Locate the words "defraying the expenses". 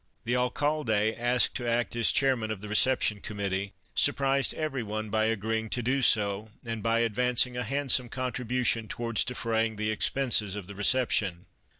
9.23-10.55